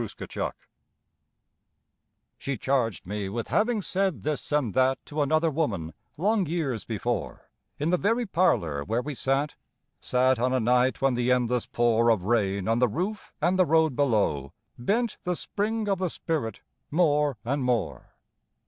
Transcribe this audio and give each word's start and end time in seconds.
"SHE 0.01 0.17
CHARGED 0.27 0.43
ME" 0.55 0.55
SHE 2.39 2.57
charged 2.57 3.05
me 3.05 3.29
with 3.29 3.49
having 3.49 3.83
said 3.83 4.23
this 4.23 4.51
and 4.51 4.73
that 4.73 4.97
To 5.05 5.21
another 5.21 5.51
woman 5.51 5.93
long 6.17 6.47
years 6.47 6.85
before, 6.85 7.51
In 7.77 7.91
the 7.91 7.99
very 7.99 8.25
parlour 8.25 8.83
where 8.83 9.03
we 9.03 9.13
sat,— 9.13 9.53
Sat 9.99 10.39
on 10.39 10.53
a 10.53 10.59
night 10.59 11.01
when 11.03 11.13
the 11.13 11.31
endless 11.31 11.67
pour 11.67 12.09
Of 12.09 12.23
rain 12.23 12.67
on 12.67 12.79
the 12.79 12.89
roof 12.89 13.31
and 13.43 13.59
the 13.59 13.65
road 13.67 13.95
below 13.95 14.53
Bent 14.75 15.19
the 15.21 15.35
spring 15.35 15.87
of 15.87 15.99
the 15.99 16.09
spirit 16.09 16.61
more 16.89 17.37
and 17.45 17.63
more 17.63 18.15